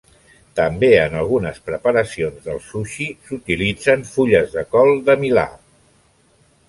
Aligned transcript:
També 0.59 0.87
en 1.01 1.17
algunes 1.23 1.59
preparacions 1.67 2.47
del 2.49 2.59
sushi 2.69 3.07
s'utilitzen 3.27 4.07
fulles 4.15 4.57
de 4.59 4.65
col 4.77 4.95
de 5.11 5.17
Milà. 5.27 5.49